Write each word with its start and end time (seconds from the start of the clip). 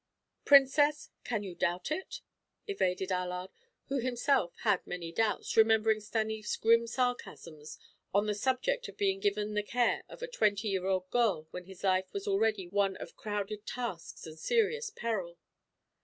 "Princess, 0.45 1.11
can 1.23 1.43
you 1.43 1.53
doubt 1.53 1.91
it?" 1.91 2.21
evaded 2.67 3.11
Allard, 3.11 3.51
who 3.85 3.99
himself 3.99 4.51
had 4.61 4.81
many 4.87 5.11
doubts, 5.11 5.55
remembering 5.55 5.99
Stanief's 5.99 6.57
grim 6.57 6.87
sarcasms 6.87 7.77
on 8.11 8.25
the 8.25 8.33
subject 8.33 8.87
of 8.87 8.97
being 8.97 9.19
given 9.19 9.53
the 9.53 9.61
care 9.61 10.01
of 10.09 10.23
a 10.23 10.27
twenty 10.27 10.69
year 10.69 10.87
old 10.87 11.07
girl 11.11 11.45
when 11.51 11.65
his 11.65 11.83
life 11.83 12.11
was 12.13 12.27
already 12.27 12.65
one 12.67 12.97
of 12.97 13.15
crowded 13.15 13.63
tasks 13.67 14.25
and 14.25 14.39
serious 14.39 14.89
peril. 14.89 15.37